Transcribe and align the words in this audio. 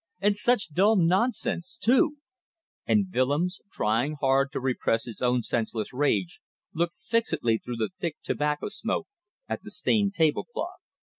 And 0.19 0.35
such 0.35 0.73
dull 0.73 0.95
nonsense 0.95 1.77
too! 1.77 2.17
And 2.87 3.13
Willems, 3.13 3.61
trying 3.71 4.15
hard 4.19 4.51
to 4.51 4.59
repress 4.59 5.05
his 5.05 5.21
own 5.21 5.43
senseless 5.43 5.93
rage, 5.93 6.39
looked 6.73 6.95
fixedly 7.03 7.59
through 7.63 7.75
the 7.77 7.91
thick 7.99 8.15
tobacco 8.23 8.69
smoke 8.69 9.07
at 9.47 9.61
the 9.61 9.69
stained 9.69 10.15
tablecloth. 10.15 10.79